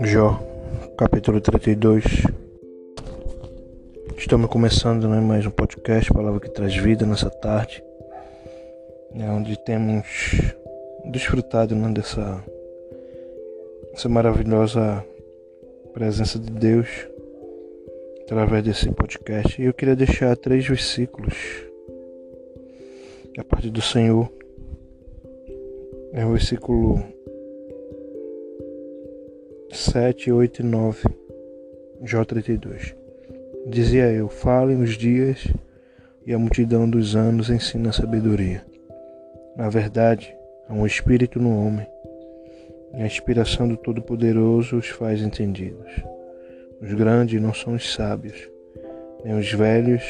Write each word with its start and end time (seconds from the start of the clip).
Jó, 0.00 0.38
capítulo 0.96 1.40
32. 1.40 2.04
Estamos 4.16 4.48
começando 4.48 5.08
né, 5.08 5.20
mais 5.20 5.44
um 5.44 5.50
podcast, 5.50 6.12
Palavra 6.12 6.38
que 6.38 6.48
Traz 6.50 6.76
Vida, 6.76 7.04
nessa 7.04 7.28
tarde, 7.28 7.82
né, 9.12 9.28
onde 9.28 9.58
temos 9.64 10.06
desfrutado 11.10 11.74
né, 11.74 11.92
dessa, 11.92 12.44
dessa 13.92 14.08
maravilhosa 14.08 15.04
presença 15.92 16.38
de 16.38 16.50
Deus 16.52 16.88
através 18.22 18.62
desse 18.62 18.88
podcast. 18.92 19.60
E 19.60 19.64
eu 19.64 19.74
queria 19.74 19.96
deixar 19.96 20.36
três 20.36 20.64
versículos 20.64 21.34
a 23.36 23.42
parte 23.42 23.68
do 23.68 23.82
Senhor. 23.82 24.30
É 26.12 26.24
o 26.24 26.32
versículo 26.32 27.02
7, 29.70 30.32
8 30.32 30.62
e 30.62 30.64
9, 30.64 31.08
Jó 32.02 32.24
32. 32.24 32.96
Dizia 33.66 34.10
eu: 34.10 34.26
Falem 34.26 34.80
os 34.80 34.96
dias 34.96 35.46
e 36.24 36.32
a 36.32 36.38
multidão 36.38 36.88
dos 36.88 37.14
anos 37.14 37.50
ensina 37.50 37.90
a 37.90 37.92
sabedoria. 37.92 38.64
Na 39.54 39.68
verdade, 39.68 40.34
há 40.66 40.72
um 40.72 40.86
espírito 40.86 41.38
no 41.38 41.54
homem, 41.54 41.86
e 42.94 43.02
a 43.02 43.06
inspiração 43.06 43.68
do 43.68 43.76
Todo-Poderoso 43.76 44.78
os 44.78 44.88
faz 44.88 45.20
entendidos. 45.20 45.92
Os 46.80 46.94
grandes 46.94 47.40
não 47.40 47.52
são 47.52 47.74
os 47.74 47.92
sábios, 47.92 48.48
nem 49.22 49.38
os 49.38 49.52
velhos 49.52 50.02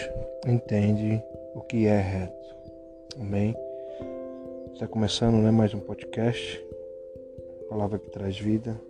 entendem 0.47 1.21
o 1.55 1.63
que 1.63 1.87
é 1.87 2.01
reto. 2.01 2.57
Amém? 3.19 3.57
Está 4.73 4.87
começando 4.87 5.35
né, 5.43 5.51
mais 5.51 5.75
um 5.75 5.81
podcast, 5.81 6.65
palavra 7.69 7.99
que 7.99 8.09
traz 8.11 8.39
vida 8.39 8.81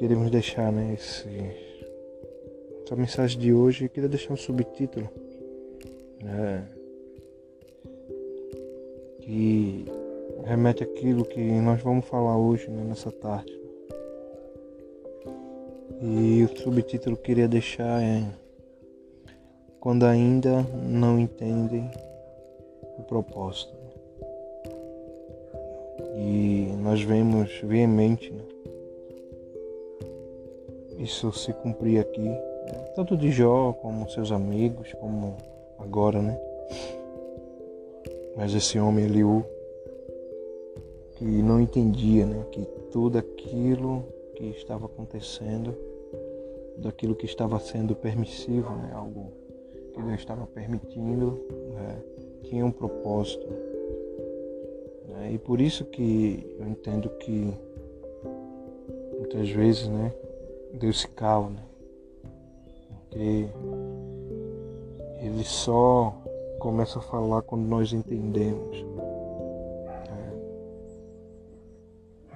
queremos 0.00 0.30
deixar 0.30 0.72
né, 0.72 0.94
esse, 0.94 1.28
essa 2.82 2.96
mensagem 2.96 3.38
de 3.38 3.52
hoje. 3.52 3.84
Eu 3.84 3.90
queria 3.90 4.08
deixar 4.08 4.32
um 4.32 4.36
subtítulo 4.36 5.06
né, 6.22 6.66
que 9.20 9.84
remete 10.42 10.82
àquilo 10.82 11.22
que 11.22 11.38
nós 11.38 11.82
vamos 11.82 12.06
falar 12.06 12.38
hoje 12.38 12.70
né, 12.70 12.82
nessa 12.82 13.12
tarde. 13.12 13.52
E 16.00 16.44
o 16.44 16.56
subtítulo 16.56 17.14
que 17.14 17.20
eu 17.20 17.24
queria 17.24 17.46
deixar 17.46 18.02
é 18.02 18.24
Quando 19.78 20.06
ainda 20.06 20.62
não 20.82 21.20
entendem 21.20 21.90
o 22.96 23.02
propósito. 23.02 23.76
E 26.16 26.72
nós 26.78 27.02
vemos 27.02 27.50
veemente 27.62 28.32
né, 28.32 28.42
isso 31.02 31.32
se 31.32 31.52
cumprir 31.52 32.00
aqui, 32.00 32.20
né? 32.20 32.38
tanto 32.94 33.16
de 33.16 33.30
Jó 33.30 33.72
como 33.72 34.08
seus 34.10 34.30
amigos, 34.30 34.92
como 34.94 35.36
agora, 35.78 36.20
né? 36.20 36.38
Mas 38.36 38.54
esse 38.54 38.78
homem 38.78 39.06
Eliú, 39.06 39.44
que 41.16 41.24
não 41.24 41.60
entendia, 41.60 42.26
né? 42.26 42.44
Que 42.52 42.64
tudo 42.92 43.18
aquilo 43.18 44.04
que 44.34 44.46
estava 44.50 44.86
acontecendo, 44.86 45.74
daquilo 46.76 47.14
que 47.14 47.26
estava 47.26 47.58
sendo 47.58 47.94
permissivo, 47.94 48.70
né? 48.76 48.92
Algo 48.94 49.32
que 49.92 50.02
Deus 50.02 50.20
estava 50.20 50.46
permitindo, 50.46 51.40
né? 51.74 51.98
tinha 52.44 52.64
um 52.64 52.72
propósito. 52.72 53.46
Né? 55.08 55.32
E 55.32 55.38
por 55.38 55.60
isso 55.60 55.84
que 55.84 56.56
eu 56.58 56.66
entendo 56.66 57.08
que 57.10 57.52
muitas 59.18 59.48
vezes, 59.50 59.88
né? 59.88 60.12
Deus 60.74 61.00
se 61.00 61.08
cala, 61.08 61.50
né? 61.50 61.62
Porque 62.88 63.48
Ele 65.18 65.44
só 65.44 66.14
começa 66.58 66.98
a 66.98 67.02
falar 67.02 67.42
quando 67.42 67.62
nós 67.62 67.92
entendemos. 67.92 68.84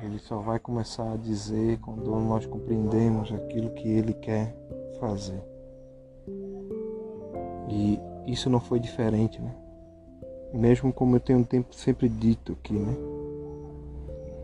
É. 0.01 0.05
Ele 0.05 0.19
só 0.19 0.39
vai 0.39 0.59
começar 0.59 1.13
a 1.13 1.17
dizer 1.17 1.79
quando 1.81 2.11
nós 2.11 2.45
compreendemos 2.47 3.33
aquilo 3.33 3.71
que 3.71 3.89
Ele 3.89 4.15
quer 4.15 4.55
fazer. 4.99 5.43
E 7.69 8.01
isso 8.27 8.51
não 8.51 8.61
foi 8.61 8.81
diferente, 8.81 9.41
né? 9.41 9.55
Mesmo 10.53 10.93
como 10.93 11.17
eu 11.17 11.21
tenho 11.21 11.45
tempo 11.45 11.75
sempre 11.75 12.09
dito 12.09 12.53
aqui, 12.53 12.75
né? 12.75 12.95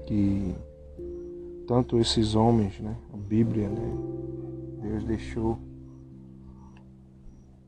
Que 0.07 0.55
tanto 1.71 1.99
esses 1.99 2.35
homens, 2.35 2.81
né? 2.81 2.97
A 3.15 3.17
Bíblia, 3.17 3.69
né? 3.69 3.97
Deus 4.83 5.05
deixou 5.05 5.57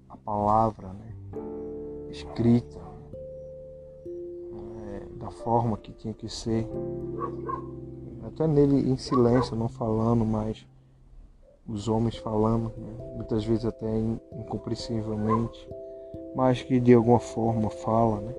a 0.09 0.17
palavra, 0.17 0.89
né? 0.89 1.15
Escrita 2.11 2.81
né? 4.51 5.07
da 5.21 5.31
forma 5.31 5.77
que 5.77 5.93
tinha 5.93 6.13
que 6.13 6.29
ser. 6.29 6.67
Até 8.27 8.49
nele 8.49 8.91
em 8.91 8.97
silêncio, 8.97 9.55
não 9.55 9.69
falando, 9.69 10.25
mas 10.25 10.67
os 11.69 11.87
homens 11.87 12.17
falando, 12.17 12.73
né? 12.77 13.15
muitas 13.15 13.45
vezes 13.45 13.65
até 13.65 13.87
incompreensivelmente, 14.33 15.69
mas 16.35 16.61
que 16.61 16.81
de 16.81 16.93
alguma 16.93 17.21
forma 17.21 17.71
fala, 17.71 18.21
né? 18.21 18.35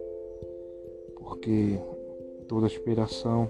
Porque 1.15 1.79
toda 2.49 2.65
inspiração 2.65 3.49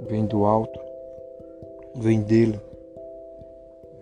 vem 0.00 0.26
do 0.26 0.44
alto, 0.44 0.78
vem 1.94 2.22
dele. 2.22 2.60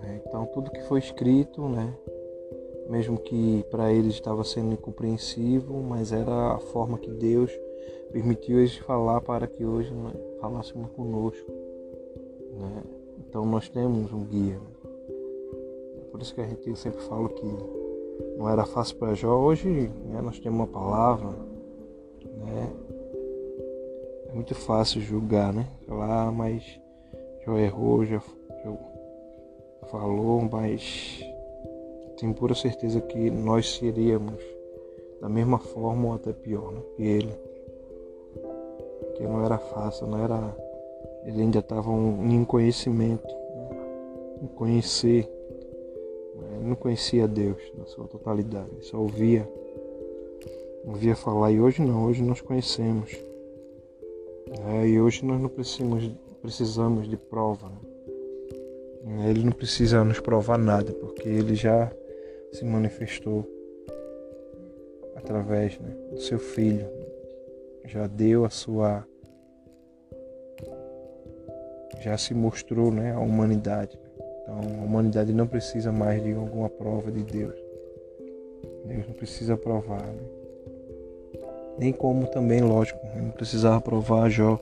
Né? 0.03 0.21
Então 0.27 0.47
tudo 0.47 0.71
que 0.71 0.83
foi 0.83 0.99
escrito, 0.99 1.69
né? 1.69 1.95
mesmo 2.89 3.19
que 3.19 3.65
para 3.71 3.93
eles 3.93 4.15
estava 4.15 4.45
sendo 4.45 4.73
incompreensível, 4.73 5.77
mas 5.77 6.13
era 6.13 6.55
a 6.55 6.59
forma 6.59 6.99
que 6.99 7.11
Deus 7.11 7.51
permitiu 8.13 8.59
eles 8.59 8.77
falar 8.77 9.21
para 9.21 9.47
que 9.47 9.65
hoje 9.65 9.93
né, 9.93 10.13
falássemos 10.41 10.91
conosco. 10.91 11.51
Né? 12.53 12.83
Então 13.19 13.45
nós 13.45 13.69
temos 13.69 14.13
um 14.13 14.25
guia. 14.25 14.55
Né? 14.55 14.75
Por 16.11 16.21
isso 16.21 16.35
que 16.35 16.41
a 16.41 16.47
gente 16.47 16.77
sempre 16.77 17.01
fala 17.03 17.29
que 17.29 17.47
não 18.37 18.49
era 18.49 18.65
fácil 18.65 18.97
para 18.97 19.15
Jó. 19.15 19.37
Hoje 19.37 19.91
né, 20.07 20.21
nós 20.21 20.39
temos 20.39 20.61
uma 20.61 20.67
palavra, 20.67 21.31
né? 22.37 22.73
Muito 24.35 24.55
fácil 24.55 25.01
julgar, 25.01 25.53
né? 25.53 25.67
Falar, 25.87 26.29
ah, 26.29 26.33
mas 26.33 26.81
já 27.47 27.61
errou, 27.61 28.05
já, 28.05 28.21
já 28.65 28.77
falou, 29.87 30.49
mas 30.51 31.25
tenho 32.19 32.35
pura 32.35 32.55
certeza 32.55 33.01
que 33.01 33.31
nós 33.31 33.77
seríamos 33.77 34.43
da 35.21 35.29
mesma 35.29 35.59
forma 35.59 36.09
ou 36.09 36.15
até 36.15 36.33
pior 36.33 36.73
né? 36.73 36.81
que 36.97 37.03
ele. 37.03 37.33
Que 39.17 39.23
não 39.23 39.45
era 39.45 39.59
fácil, 39.59 40.07
não 40.07 40.23
era. 40.23 40.57
Ele 41.25 41.41
ainda 41.41 41.61
estava 41.61 41.91
em 41.91 42.45
conhecimento, 42.45 43.27
né? 43.27 43.69
em 44.43 44.47
conhecer. 44.49 45.29
Né? 46.37 46.57
Ele 46.57 46.69
não 46.69 46.77
conhecia 46.77 47.29
Deus 47.29 47.61
na 47.79 47.87
sua 47.87 48.07
totalidade, 48.07 48.71
só 48.83 48.99
ouvia, 48.99 49.49
ouvia 50.85 51.15
falar. 51.15 51.53
E 51.53 51.61
hoje 51.61 51.83
não, 51.83 52.07
hoje 52.07 52.23
nós 52.23 52.41
conhecemos. 52.41 53.17
É, 54.63 54.87
e 54.87 55.01
hoje 55.01 55.25
nós 55.25 55.41
não 55.41 55.49
precisamos, 55.49 56.11
precisamos 56.41 57.09
de 57.09 57.17
prova. 57.17 57.71
Né? 59.05 59.31
Ele 59.31 59.45
não 59.45 59.53
precisa 59.53 60.05
nos 60.05 60.21
provar 60.21 60.59
nada, 60.59 60.93
porque 60.93 61.29
ele 61.29 61.55
já 61.55 61.91
se 62.53 62.65
manifestou 62.65 63.47
através 65.17 65.79
né, 65.79 65.95
do 66.11 66.21
seu 66.21 66.39
filho. 66.39 66.87
Já 67.87 68.07
deu 68.07 68.45
a 68.45 68.51
sua. 68.51 69.07
Já 72.01 72.17
se 72.17 72.35
mostrou 72.35 72.91
né, 72.91 73.13
a 73.13 73.19
humanidade. 73.19 73.99
Então 74.43 74.57
a 74.57 74.85
humanidade 74.85 75.33
não 75.33 75.47
precisa 75.47 75.91
mais 75.91 76.23
de 76.23 76.33
alguma 76.33 76.69
prova 76.69 77.11
de 77.11 77.23
Deus. 77.23 77.55
Deus 78.87 79.07
não 79.07 79.15
precisa 79.15 79.57
provar. 79.57 80.03
Né? 80.03 80.44
Nem 81.79 81.93
como 81.93 82.27
também, 82.27 82.61
lógico, 82.61 82.99
não 83.17 83.31
precisava 83.31 83.81
provar 83.81 84.25
a 84.25 84.29
Jó 84.29 84.59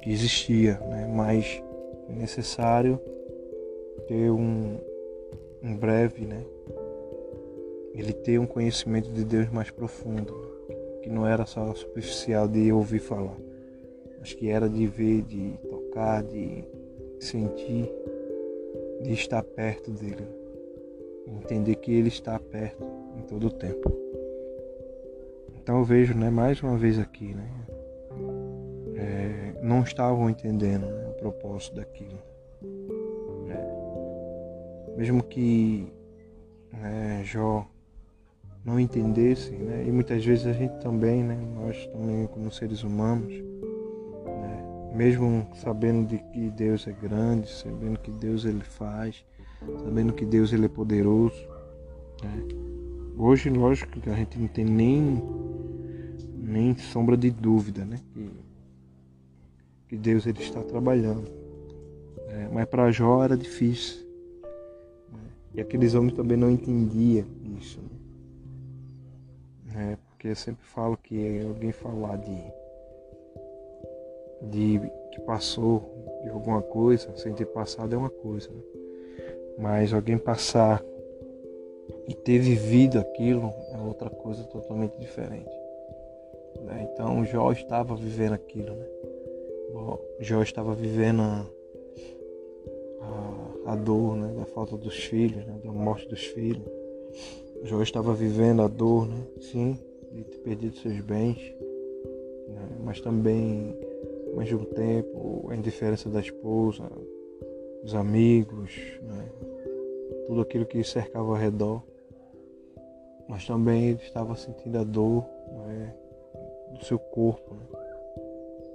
que 0.00 0.10
existia, 0.10 0.78
né? 0.88 1.10
mas 1.14 1.62
é 2.08 2.12
necessário 2.12 2.98
ter 4.08 4.30
um, 4.30 4.78
um 5.62 5.76
breve, 5.76 6.26
né? 6.26 6.44
ele 7.94 8.12
ter 8.12 8.38
um 8.38 8.46
conhecimento 8.46 9.10
de 9.10 9.24
Deus 9.24 9.50
mais 9.50 9.70
profundo, 9.70 10.34
que 11.02 11.10
não 11.10 11.26
era 11.26 11.44
só 11.46 11.72
superficial 11.74 12.48
de 12.48 12.72
ouvir 12.72 12.98
falar, 12.98 13.36
mas 14.18 14.32
que 14.32 14.48
era 14.48 14.68
de 14.68 14.86
ver, 14.86 15.22
de 15.22 15.54
tocar, 15.68 16.22
de 16.22 16.64
sentir, 17.20 17.88
de 19.02 19.12
estar 19.12 19.42
perto 19.42 19.90
dele, 19.90 20.26
entender 21.26 21.76
que 21.76 21.92
ele 21.92 22.08
está 22.08 22.38
perto 22.38 22.84
em 23.16 23.22
todo 23.22 23.46
o 23.46 23.50
tempo. 23.50 23.92
Então 25.62 25.78
eu 25.78 25.84
vejo, 25.84 26.12
né, 26.14 26.28
mais 26.28 26.60
uma 26.60 26.76
vez 26.76 26.98
aqui, 26.98 27.34
né, 27.34 27.48
é, 28.96 29.54
não 29.62 29.82
estavam 29.82 30.28
entendendo 30.28 30.86
né, 30.86 31.08
o 31.10 31.14
propósito 31.14 31.76
daquilo. 31.76 32.18
Né? 33.46 33.56
Mesmo 34.96 35.22
que 35.22 35.86
né, 36.72 37.22
Jó 37.24 37.66
não 38.64 38.78
entendesse, 38.78 39.52
né? 39.52 39.84
e 39.86 39.90
muitas 39.90 40.24
vezes 40.24 40.46
a 40.46 40.52
gente 40.52 40.78
também, 40.80 41.22
né? 41.22 41.36
nós 41.54 41.86
também 41.86 42.26
como 42.26 42.50
seres 42.50 42.82
humanos, 42.82 43.32
né? 43.32 44.64
mesmo 44.94 45.46
sabendo 45.54 46.08
de 46.08 46.18
que 46.18 46.50
Deus 46.50 46.86
é 46.86 46.92
grande, 46.92 47.48
sabendo 47.48 47.98
que 47.98 48.10
Deus 48.10 48.44
ele 48.44 48.62
faz, 48.62 49.24
sabendo 49.84 50.12
que 50.12 50.24
Deus 50.24 50.52
ele 50.52 50.66
é 50.66 50.68
poderoso, 50.68 51.40
né? 52.22 52.48
hoje 53.18 53.50
lógico 53.50 54.00
que 54.00 54.10
a 54.10 54.14
gente 54.14 54.38
não 54.38 54.48
tem 54.48 54.64
nem 54.64 55.22
nem 56.42 56.76
sombra 56.76 57.16
de 57.16 57.30
dúvida, 57.30 57.84
né? 57.84 58.00
Que, 58.12 58.30
que 59.88 59.96
Deus 59.96 60.26
ele 60.26 60.42
está 60.42 60.60
trabalhando. 60.62 61.30
É, 62.28 62.48
mas 62.52 62.64
para 62.66 62.90
Jó 62.90 63.22
era 63.22 63.36
difícil. 63.36 64.04
Né? 65.12 65.20
E 65.54 65.60
aqueles 65.60 65.94
homens 65.94 66.14
também 66.14 66.36
não 66.36 66.50
entendiam 66.50 67.26
isso. 67.60 67.78
Né? 69.66 69.92
É, 69.92 69.96
porque 70.08 70.28
eu 70.28 70.36
sempre 70.36 70.64
falo 70.66 70.96
que 70.96 71.40
alguém 71.42 71.70
falar 71.70 72.16
de, 72.16 72.36
de 74.50 74.80
que 75.12 75.20
passou 75.20 76.20
de 76.24 76.30
alguma 76.30 76.60
coisa, 76.60 77.16
sem 77.16 77.32
ter 77.34 77.46
passado 77.46 77.94
é 77.94 77.98
uma 77.98 78.10
coisa. 78.10 78.50
Né? 78.50 78.62
Mas 79.58 79.92
alguém 79.92 80.18
passar 80.18 80.82
e 82.08 82.14
ter 82.14 82.38
vivido 82.40 82.98
aquilo 82.98 83.52
é 83.72 83.78
outra 83.78 84.10
coisa 84.10 84.42
totalmente 84.44 84.98
diferente. 84.98 85.61
Né? 86.72 86.88
Então 86.92 87.24
Jó 87.24 87.52
estava 87.52 87.94
vivendo 87.94 88.32
aquilo. 88.32 88.74
Né? 88.74 88.86
Jó 90.20 90.42
estava 90.42 90.74
vivendo 90.74 91.20
a, 91.22 91.46
a, 93.00 93.72
a 93.72 93.76
dor 93.76 94.16
né? 94.16 94.32
da 94.34 94.44
falta 94.46 94.76
dos 94.76 94.96
filhos, 94.96 95.44
né? 95.46 95.60
da 95.64 95.72
morte 95.72 96.08
dos 96.08 96.24
filhos. 96.24 96.66
Jó 97.64 97.82
estava 97.82 98.12
vivendo 98.14 98.62
a 98.62 98.68
dor, 98.68 99.06
né? 99.06 99.22
sim, 99.40 99.78
de 100.10 100.24
ter 100.24 100.38
perdido 100.38 100.76
seus 100.76 101.00
bens, 101.00 101.38
né? 102.48 102.68
mas 102.84 103.00
também, 103.00 103.76
ao 104.30 104.38
mesmo 104.38 104.64
tempo, 104.66 105.48
a 105.50 105.56
indiferença 105.56 106.08
da 106.08 106.20
esposa, 106.20 106.90
dos 107.82 107.94
amigos, 107.94 108.72
né? 109.02 109.28
tudo 110.26 110.40
aquilo 110.40 110.66
que 110.66 110.82
cercava 110.82 111.28
ao 111.28 111.36
redor. 111.36 111.82
Mas 113.28 113.46
também 113.46 113.90
ele 113.90 114.00
estava 114.02 114.34
sentindo 114.34 114.78
a 114.78 114.84
dor 114.84 115.24
né? 115.52 115.94
Do 116.72 116.84
seu 116.84 116.98
corpo, 116.98 117.54
né? 117.54 117.60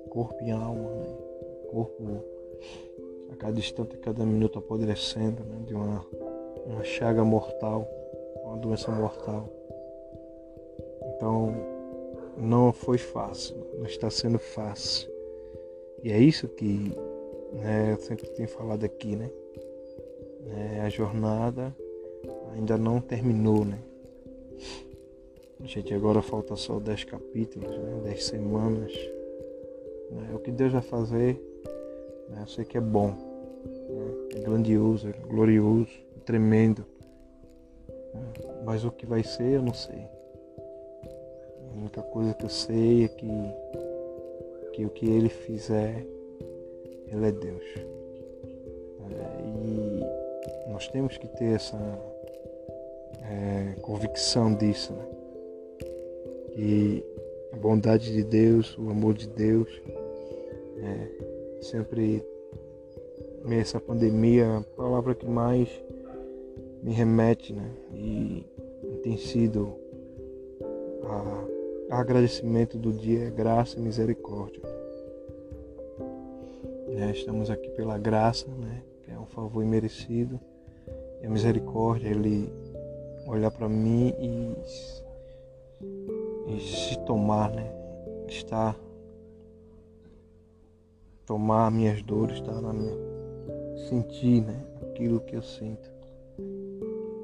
corpo 0.09 0.43
e 0.43 0.51
alma, 0.51 0.89
né? 0.91 1.15
corpo 1.69 2.23
a 3.31 3.35
cada 3.35 3.59
instante, 3.59 3.95
a 3.95 3.99
cada 3.99 4.25
minuto 4.25 4.59
apodrecendo 4.59 5.43
né? 5.43 5.63
de 5.65 5.73
uma, 5.73 6.05
uma 6.65 6.83
chaga 6.83 7.23
mortal, 7.23 7.87
uma 8.43 8.57
doença 8.57 8.91
mortal. 8.91 9.49
Então 11.15 11.53
não 12.37 12.71
foi 12.71 12.97
fácil, 12.97 13.55
não 13.77 13.85
está 13.85 14.09
sendo 14.09 14.39
fácil. 14.39 15.09
E 16.03 16.11
é 16.11 16.19
isso 16.19 16.47
que 16.47 16.93
né, 17.53 17.93
eu 17.93 17.97
sempre 17.97 18.27
tenho 18.29 18.47
falado 18.47 18.83
aqui, 18.83 19.15
né? 19.15 19.29
É, 20.49 20.81
a 20.81 20.89
jornada 20.89 21.75
ainda 22.53 22.77
não 22.77 23.01
terminou, 23.01 23.65
né? 23.65 23.79
Gente, 25.67 25.93
agora 25.93 26.21
falta 26.21 26.55
só 26.55 26.79
10 26.79 27.03
capítulos, 27.03 27.69
né? 27.69 27.99
10 28.05 28.23
semanas. 28.23 28.93
Né? 30.09 30.29
O 30.33 30.39
que 30.39 30.49
Deus 30.49 30.71
vai 30.71 30.81
fazer, 30.81 31.33
né? 32.29 32.37
eu 32.39 32.47
sei 32.47 32.63
que 32.63 32.77
é 32.77 32.81
bom, 32.81 33.09
né? 33.09 34.27
é 34.37 34.39
grandioso, 34.39 35.09
é 35.09 35.11
glorioso, 35.27 35.91
é 36.15 36.19
tremendo. 36.21 36.85
Né? 38.13 38.21
Mas 38.63 38.85
o 38.85 38.91
que 38.91 39.05
vai 39.05 39.25
ser, 39.25 39.55
eu 39.55 39.61
não 39.61 39.73
sei. 39.73 40.07
A 41.69 41.77
única 41.77 42.01
coisa 42.01 42.33
que 42.33 42.45
eu 42.45 42.49
sei 42.49 43.03
é 43.03 43.07
que, 43.09 43.29
que 44.71 44.85
o 44.85 44.89
que 44.89 45.05
Ele 45.05 45.27
fizer, 45.27 46.07
Ele 47.11 47.25
é 47.27 47.31
Deus. 47.33 47.65
É, 49.11 49.41
e 49.43 50.71
nós 50.71 50.87
temos 50.87 51.17
que 51.17 51.27
ter 51.27 51.55
essa 51.55 51.77
é, 53.21 53.75
convicção 53.81 54.55
disso, 54.55 54.93
né? 54.93 55.16
E 56.57 57.03
a 57.53 57.55
bondade 57.55 58.11
de 58.11 58.23
Deus, 58.23 58.75
o 58.79 58.89
amor 58.89 59.13
de 59.13 59.27
Deus, 59.27 59.69
é, 60.79 61.61
sempre 61.61 62.23
essa 63.47 63.79
pandemia, 63.79 64.57
a 64.57 64.61
palavra 64.75 65.13
que 65.13 65.27
mais 65.27 65.69
me 66.81 66.91
remete, 66.91 67.53
né? 67.53 67.69
E 67.93 68.43
tem 69.03 69.17
sido 69.17 69.75
a, 71.03 71.95
a 71.95 71.99
agradecimento 71.99 72.77
do 72.77 72.91
dia, 72.91 73.25
é 73.25 73.29
graça 73.29 73.77
e 73.77 73.81
misericórdia. 73.81 74.61
É, 76.89 77.11
estamos 77.11 77.51
aqui 77.51 77.69
pela 77.69 77.99
graça, 77.99 78.47
né? 78.47 78.81
Que 79.03 79.11
é 79.11 79.19
um 79.19 79.27
favor 79.27 79.61
imerecido. 79.61 80.39
E 81.21 81.27
a 81.27 81.29
misericórdia, 81.29 82.09
ele 82.09 82.51
olhar 83.27 83.51
para 83.51 83.69
mim 83.69 84.13
e 84.19 84.55
e 86.47 86.59
se 86.59 86.97
tomar, 86.99 87.51
né? 87.51 87.71
Estar 88.27 88.75
tomar 91.27 91.69
minhas 91.69 92.01
dores, 92.01 92.37
estar 92.37 92.61
na 92.61 92.71
minha 92.71 92.95
sentir, 93.89 94.41
né? 94.41 94.65
Aquilo 94.81 95.19
que 95.19 95.35
eu 95.35 95.41
sinto. 95.41 95.91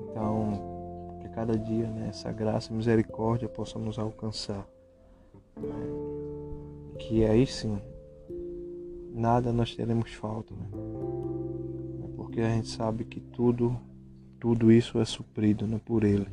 Então, 0.03 1.17
que 1.21 1.29
cada 1.29 1.57
dia, 1.57 1.87
né, 1.87 2.07
essa 2.09 2.31
graça 2.31 2.71
e 2.71 2.75
misericórdia 2.75 3.47
possa 3.49 3.79
nos 3.79 3.97
alcançar. 3.97 4.67
Né? 5.57 6.95
Que 6.99 7.25
aí 7.25 7.47
sim, 7.47 7.79
nada 9.13 9.51
nós 9.51 9.75
teremos 9.75 10.11
falta, 10.13 10.53
né? 10.53 10.67
Porque 12.15 12.41
a 12.41 12.49
gente 12.49 12.67
sabe 12.67 13.05
que 13.05 13.19
tudo, 13.19 13.75
tudo 14.39 14.71
isso 14.71 14.99
é 14.99 15.05
suprido 15.05 15.65
né, 15.65 15.79
por 15.83 16.03
Ele. 16.03 16.27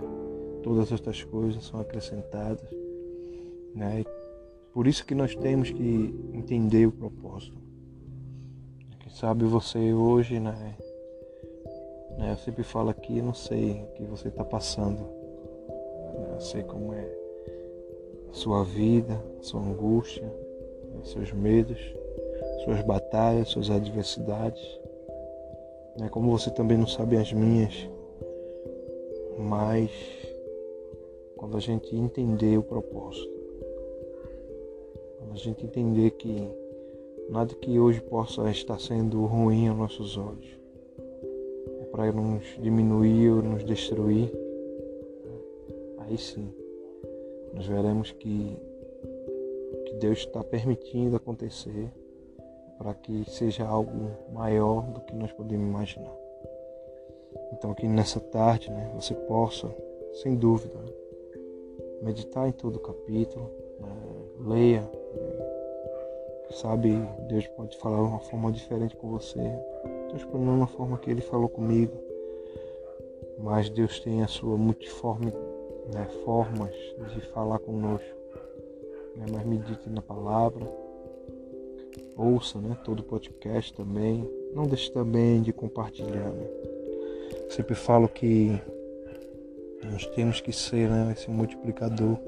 Todas 0.62 0.92
estas 0.92 1.22
coisas 1.24 1.64
são 1.64 1.80
acrescentadas 1.80 2.68
né? 3.74 4.04
Por 4.72 4.86
isso 4.86 5.04
que 5.04 5.14
nós 5.14 5.34
temos 5.34 5.70
que 5.70 6.14
entender 6.32 6.86
o 6.86 6.92
propósito. 6.92 7.58
Quem 9.00 9.12
sabe 9.12 9.44
você 9.44 9.92
hoje, 9.92 10.38
né? 10.38 10.76
né 12.18 12.32
eu 12.32 12.36
sempre 12.36 12.62
falo 12.62 12.90
aqui, 12.90 13.20
não 13.20 13.34
sei 13.34 13.82
o 13.82 13.86
que 13.94 14.04
você 14.04 14.28
está 14.28 14.44
passando. 14.44 15.00
Né? 15.00 16.30
Eu 16.34 16.40
sei 16.40 16.62
como 16.62 16.94
é 16.94 17.18
a 18.30 18.34
sua 18.34 18.64
vida, 18.64 19.20
a 19.40 19.42
sua 19.42 19.60
angústia, 19.60 20.24
né? 20.24 21.00
seus 21.04 21.32
medos, 21.32 21.80
suas 22.64 22.80
batalhas, 22.82 23.48
suas 23.48 23.70
adversidades. 23.70 24.62
Como 26.12 26.30
você 26.30 26.50
também 26.50 26.78
não 26.78 26.86
sabe 26.86 27.16
as 27.16 27.32
minhas. 27.32 27.88
Mas 29.38 29.90
quando 31.40 31.56
a 31.56 31.60
gente 31.60 31.96
entender 31.96 32.58
o 32.58 32.62
propósito, 32.62 33.32
a 35.32 35.36
gente 35.36 35.64
entender 35.64 36.10
que 36.10 36.46
nada 37.30 37.54
que 37.54 37.80
hoje 37.80 37.98
possa 38.02 38.50
estar 38.50 38.78
sendo 38.78 39.24
ruim 39.24 39.68
aos 39.68 39.78
nossos 39.78 40.18
olhos. 40.18 40.60
É 41.80 41.84
para 41.86 42.12
nos 42.12 42.44
diminuir 42.60 43.30
ou 43.30 43.42
nos 43.42 43.64
destruir, 43.64 44.30
aí 46.00 46.18
sim 46.18 46.52
nós 47.54 47.66
veremos 47.66 48.12
que, 48.12 48.58
que 49.86 49.94
Deus 49.94 50.18
está 50.18 50.44
permitindo 50.44 51.16
acontecer 51.16 51.90
para 52.76 52.92
que 52.92 53.24
seja 53.30 53.66
algo 53.66 54.10
maior 54.30 54.82
do 54.92 55.00
que 55.00 55.14
nós 55.14 55.32
podemos 55.32 55.66
imaginar. 55.66 56.14
Então 57.54 57.72
que 57.72 57.88
nessa 57.88 58.20
tarde 58.20 58.70
né, 58.70 58.92
você 58.94 59.14
possa, 59.14 59.74
sem 60.12 60.36
dúvida, 60.36 60.99
meditar 62.02 62.48
em 62.48 62.52
todo 62.52 62.76
o 62.76 62.80
capítulo, 62.80 63.50
né, 63.78 63.96
leia 64.46 65.00
Sabe, 66.52 66.90
Deus 67.28 67.46
pode 67.46 67.76
falar 67.78 67.98
de 67.98 68.08
uma 68.08 68.18
forma 68.18 68.50
diferente 68.50 68.96
com 68.96 69.08
você. 69.08 69.38
Deus 70.08 70.24
pode 70.24 70.44
não 70.44 70.56
uma 70.56 70.66
forma 70.66 70.98
que 70.98 71.08
Ele 71.08 71.20
falou 71.20 71.48
comigo. 71.48 71.92
Mas 73.38 73.70
Deus 73.70 74.00
tem 74.00 74.22
a 74.22 74.26
sua 74.26 74.56
multiforme 74.56 75.32
né, 75.94 76.06
formas 76.24 76.74
de 77.14 77.20
falar 77.28 77.60
conosco. 77.60 78.16
Né, 79.16 79.26
mas 79.30 79.46
medite 79.46 79.88
na 79.88 80.02
palavra. 80.02 80.66
Ouça 82.16 82.58
né, 82.58 82.76
todo 82.84 83.00
o 83.00 83.04
podcast 83.04 83.72
também. 83.72 84.28
Não 84.52 84.64
deixe 84.64 84.90
também 84.90 85.40
de 85.42 85.52
compartilhar. 85.52 86.32
Né? 86.32 86.48
Sempre 87.48 87.76
falo 87.76 88.08
que 88.08 88.60
nós 89.84 90.06
temos 90.06 90.40
que 90.40 90.52
ser 90.52 90.88
né, 90.88 91.12
esse 91.16 91.30
multiplicador 91.30 92.18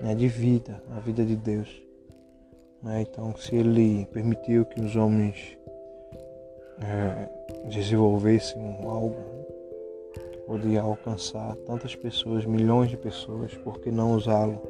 né, 0.00 0.14
de 0.14 0.28
vida, 0.28 0.82
a 0.90 1.00
vida 1.00 1.24
de 1.24 1.36
Deus 1.36 1.82
Né? 2.82 3.02
Então, 3.02 3.34
se 3.36 3.54
ele 3.54 4.06
permitiu 4.06 4.64
que 4.64 4.80
os 4.80 4.96
homens 4.96 5.56
é, 6.80 7.28
desenvolvessem 7.68 8.60
algo 8.84 9.16
que 10.12 10.38
podia 10.38 10.82
alcançar 10.82 11.54
tantas 11.66 11.94
pessoas, 11.94 12.44
milhões 12.44 12.90
de 12.90 12.96
pessoas, 12.96 13.54
por 13.54 13.80
que 13.80 13.90
não 13.90 14.14
usá-lo 14.14 14.60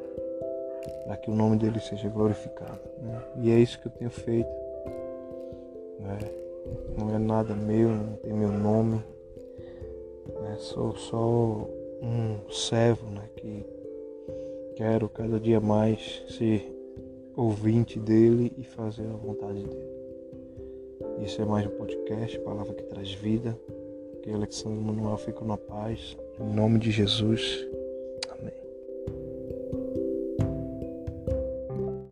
para 1.05 1.17
que 1.17 1.31
o 1.31 1.35
nome 1.35 1.57
dele 1.57 1.79
seja 1.79 2.07
glorificado? 2.07 2.79
Né? 3.01 3.21
E 3.37 3.51
é 3.51 3.57
isso 3.57 3.79
que 3.79 3.87
eu 3.87 3.91
tenho 3.91 4.11
feito. 4.11 4.51
Né? 5.99 6.19
Não 6.97 7.15
é 7.15 7.17
nada 7.17 7.55
meu, 7.55 7.89
não 7.89 8.15
tem 8.17 8.31
meu 8.31 8.51
nome. 8.51 9.03
Né? 10.53 10.57
Sou 10.59 10.95
só 10.95 11.67
um 12.01 12.37
servo 12.51 13.09
né? 13.09 13.27
que 13.35 13.65
quero 14.75 15.09
cada 15.09 15.39
dia 15.39 15.59
mais 15.59 16.23
ser 16.29 16.71
ouvinte 17.35 17.99
dele 17.99 18.53
e 18.57 18.63
fazer 18.63 19.03
a 19.03 19.17
vontade 19.17 19.63
dele. 19.63 19.93
Isso 21.23 21.41
é 21.41 21.45
mais 21.45 21.65
um 21.65 21.71
podcast, 21.71 22.39
palavra 22.39 22.73
que 22.73 22.83
traz 22.83 23.13
vida. 23.13 23.57
Que 24.21 24.31
Alexandre 24.31 24.79
Manuel 24.79 25.17
fica 25.17 25.43
na 25.43 25.57
paz. 25.57 26.15
Em 26.39 26.55
nome 26.55 26.79
de 26.79 26.91
Jesus. 26.91 27.67